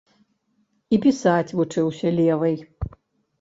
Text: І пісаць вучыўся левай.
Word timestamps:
І 0.97 0.97
пісаць 1.03 1.55
вучыўся 1.59 2.15
левай. 2.17 2.59